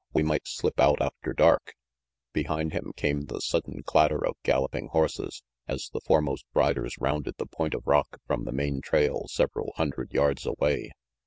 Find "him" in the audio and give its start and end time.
2.73-2.91